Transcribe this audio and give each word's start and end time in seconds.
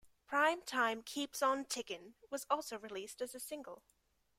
"Prime 0.25 0.63
Time 0.63 1.03
Keeps 1.03 1.43
on 1.43 1.63
Tickin'" 1.63 2.15
was 2.31 2.47
also 2.49 2.79
released 2.79 3.21
as 3.21 3.35
a 3.35 3.39
single. 3.39 3.83